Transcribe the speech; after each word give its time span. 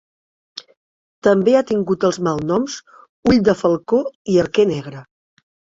També 1.27 1.53
ha 1.57 1.61
tingut 1.73 2.09
els 2.11 2.19
malnoms 2.29 2.79
"Ull 3.33 3.47
de 3.51 3.59
falcó" 3.65 4.05
i 4.35 4.43
"Arquer 4.47 4.71
negre". 4.77 5.09